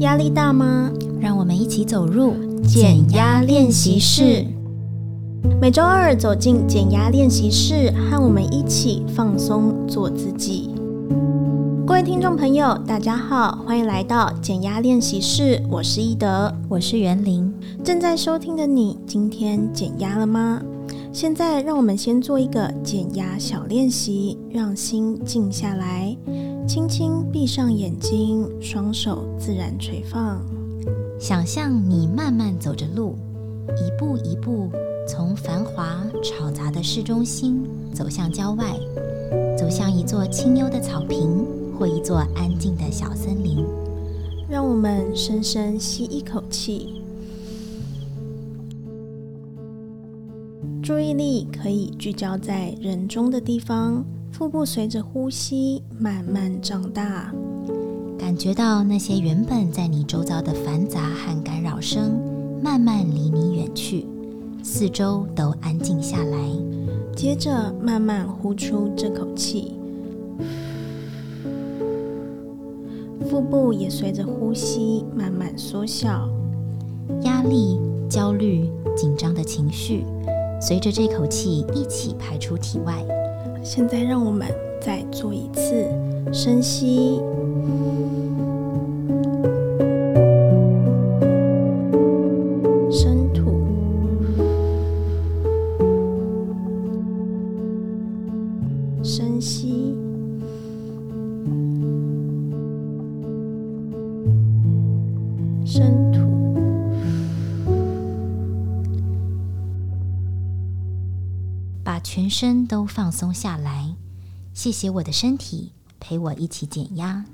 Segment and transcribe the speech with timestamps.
[0.00, 0.92] 压力大吗？
[1.20, 4.46] 让我们一起走入减压练习室。
[5.60, 10.70] 每周二走进减压练习室，和我们一起放松，做自己。
[11.84, 15.60] 各位听众朋友，大家好，欢迎来到减压练习室。
[15.68, 17.52] 我是一德，我是袁玲。
[17.82, 20.62] 正在收听的你，今天减压了吗？
[21.10, 26.14] 现在让我们先做一个减压小练习，让心静下来，
[26.66, 30.40] 轻轻闭上眼睛，双手自然垂放。
[31.18, 33.16] 想象你慢慢走着路，
[33.68, 34.70] 一步一步
[35.08, 38.78] 从繁华吵杂的市中心走向郊外，
[39.56, 41.44] 走向一座清幽的草坪
[41.78, 43.64] 或一座安静的小森林。
[44.48, 47.02] 让我们深深吸一口气。
[50.88, 54.02] 注意力可以聚焦在人中的地方，
[54.32, 57.30] 腹部随着呼吸慢慢长大，
[58.18, 62.18] 感觉到那些原本在你周遭的繁杂和干扰声
[62.62, 64.06] 慢慢离你远去，
[64.62, 66.38] 四周都安静下来。
[67.14, 69.74] 接着慢慢呼出这口气，
[73.28, 76.26] 腹部也随着呼吸慢慢缩小，
[77.24, 80.02] 压力、焦虑、紧张的情绪。
[80.60, 83.04] 随着这口气一起排出体外。
[83.62, 84.48] 现在让我们
[84.80, 85.86] 再做一次
[86.32, 87.20] 深吸，
[111.98, 113.96] 把全身都放松下来，
[114.54, 117.24] 谢谢我的身体陪我一起减压。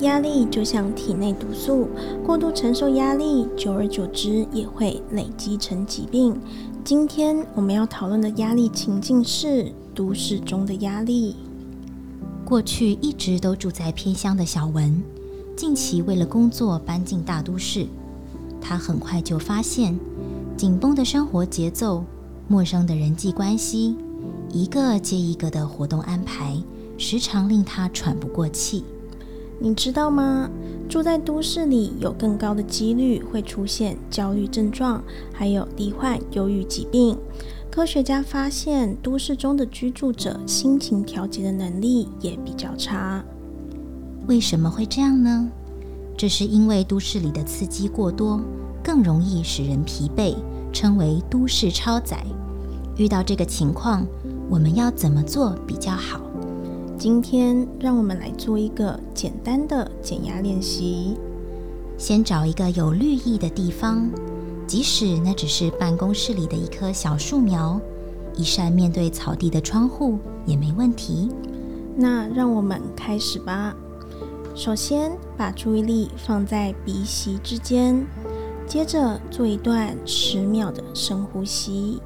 [0.00, 1.90] 压力就像体内毒素，
[2.24, 6.40] 过度承受压力，久而久之也会累积成疾病。
[6.82, 11.36] 今天我们要讨论的压力情境是都市中的压力。
[12.46, 15.17] 过去一直都住在偏乡的小文。
[15.58, 17.84] 近期为了工作搬进大都市，
[18.60, 19.98] 他很快就发现
[20.56, 22.04] 紧绷的生活节奏、
[22.46, 23.96] 陌生的人际关系、
[24.52, 26.56] 一个接一个的活动安排，
[26.96, 28.84] 时常令他喘不过气。
[29.58, 30.48] 你知道吗？
[30.88, 35.02] 住在都市里有更高的几率会出现焦虑症状，
[35.32, 37.18] 还有罹患忧郁疾病。
[37.68, 43.24] 科学家发现，都市中的居住者心情调节的能力也比较差。
[44.28, 45.50] 为什么会这样呢？
[46.14, 48.38] 这是因为都市里的刺激过多，
[48.84, 50.36] 更容易使人疲惫，
[50.70, 52.22] 称为都市超载。
[52.98, 54.06] 遇到这个情况，
[54.50, 56.20] 我们要怎么做比较好？
[56.98, 61.16] 今天让我们来做一个简单的减压练习。
[61.96, 64.10] 先找一个有绿意的地方，
[64.66, 67.80] 即使那只是办公室里的一棵小树苗，
[68.36, 71.30] 一扇面对草地的窗户也没问题。
[71.96, 73.74] 那让我们开始吧。
[74.58, 78.04] 首先，把注意力放在鼻息之间，
[78.66, 82.02] 接着做一段十秒的深呼吸。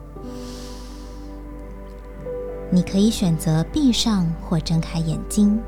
[2.71, 5.59] 你可以选择闭上或睁开眼睛，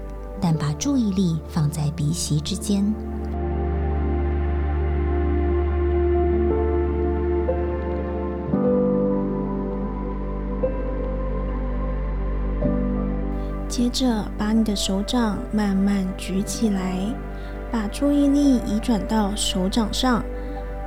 [0.42, 2.84] 但把注意力放在鼻息之间。
[13.76, 17.12] 接着，把你的手掌慢慢举起来，
[17.72, 20.24] 把注意力移转到手掌上，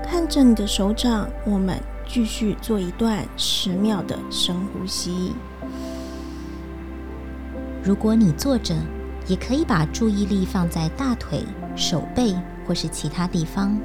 [0.01, 1.77] 看着你的手掌，我们
[2.07, 5.33] 继续做一段十秒的深呼吸。
[7.83, 8.73] 如果你坐着，
[9.27, 11.43] 也可以把注意力放在大腿、
[11.75, 12.33] 手背
[12.65, 13.77] 或是其他地方。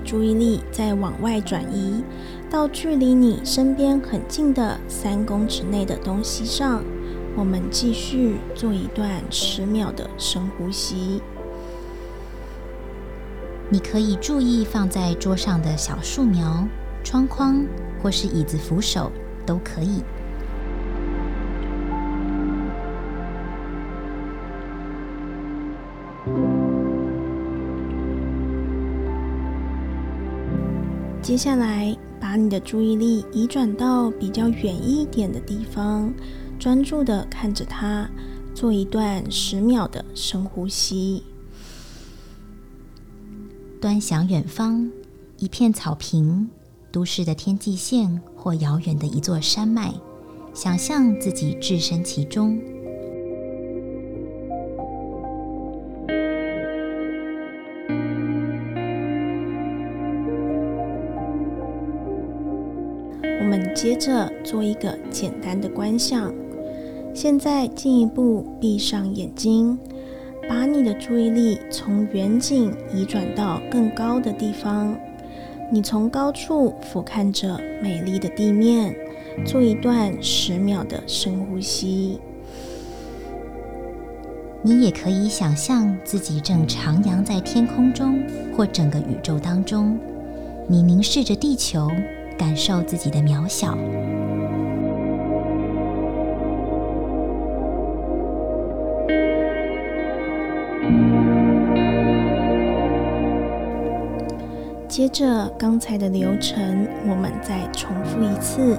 [0.00, 2.02] 注意力再往外转移
[2.50, 6.82] 到距离你身边很近的三公尺内的东西上。
[7.36, 11.22] 我们继续做一段十秒的深呼吸。
[13.70, 16.66] 你可以注意放在桌上的小树苗、
[17.04, 17.64] 窗框
[18.02, 19.12] 或是椅子扶手，
[19.46, 20.02] 都可以。
[31.30, 36.12] 接下来，把你的注意力移转到比较远一点的地方，
[36.58, 38.10] 专注的看着它，
[38.52, 41.22] 做一段十秒的深呼吸。
[43.80, 44.90] 端详远方，
[45.38, 46.50] 一片草坪，
[46.90, 49.94] 都市的天际线或遥远的一座山脉，
[50.52, 52.60] 想象自己置身其中。
[63.60, 66.32] 们接着做一个简单的观想。
[67.12, 69.78] 现在进一步闭上眼睛，
[70.48, 74.96] 把你的注意力从远景移转到更高的地方。
[75.70, 78.94] 你从高处俯瞰着美丽的地面，
[79.44, 82.18] 做一段十秒的深呼吸。
[84.62, 88.22] 你也可以想象自己正徜徉在天空中
[88.56, 89.98] 或整个宇宙当中，
[90.68, 91.90] 你凝视着地球。
[92.40, 93.76] 感受自己的渺小。
[104.88, 108.74] 接着刚才的流程，我们再重复一次：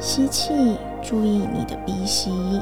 [0.00, 2.60] 吸气，注意你的鼻息。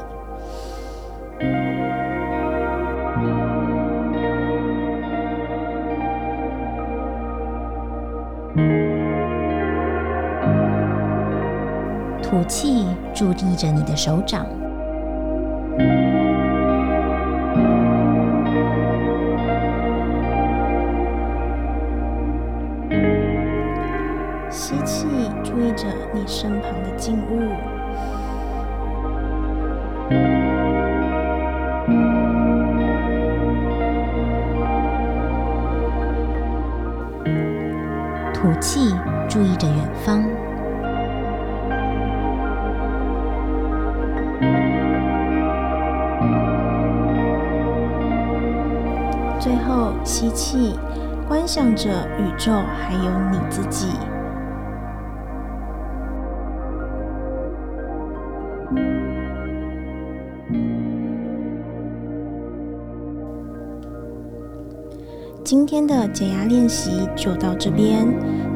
[12.27, 14.47] 吐气，注意着你的手掌。
[24.49, 25.05] 吸气，
[25.43, 25.85] 注意着
[26.15, 27.51] 你身旁的静物。
[38.33, 38.95] 吐气，
[39.29, 40.23] 注意着远方。
[50.05, 50.75] 吸气，
[51.27, 53.87] 观想着宇宙还有你自己。
[65.43, 68.07] 今天的减压练习就到这边。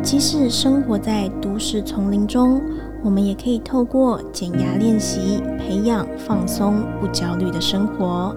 [0.01, 2.62] 即使生活在都市丛林中，
[3.04, 8.36] 我们也可以透过减压练习，培养放松、不焦虑的生活。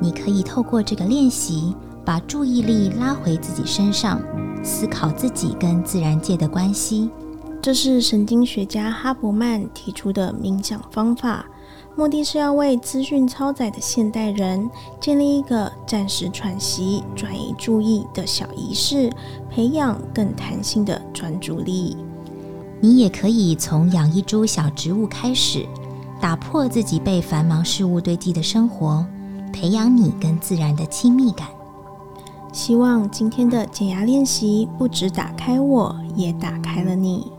[0.00, 4.20] 你可以透过这个练习，把注意力拉回自己身上，
[4.62, 7.10] 思考自己跟自然界的关系。
[7.62, 11.44] 这是神经学家哈伯曼提出的冥想方法，
[11.94, 19.10] 目的是要为资讯超载的现代人建立一个暂时喘息、转移注意的小仪式，
[19.50, 21.96] 培养更弹性的专注力。
[22.80, 25.66] 你也可以从养一株小植物开始，
[26.18, 29.04] 打破自己被繁忙事物堆积的生活。
[29.52, 31.46] 培养你跟自然的亲密感。
[32.52, 37.30] 希望今天的减压练习不止打开我，也打开了你。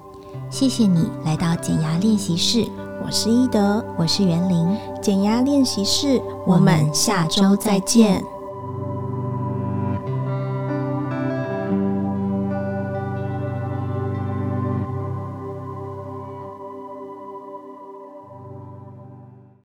[0.50, 2.66] 谢谢你来到减压练习室。
[3.06, 4.78] 我是伊德，我是袁玲。
[5.02, 8.24] 减压练习室，我们下周再见。